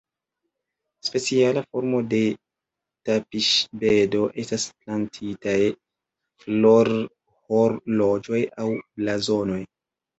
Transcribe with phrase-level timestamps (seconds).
[1.09, 2.21] Speciala formo de
[3.11, 5.57] tapiŝbedo estas plantitaj
[6.47, 9.65] florhorloĝoj aŭ blazonoj.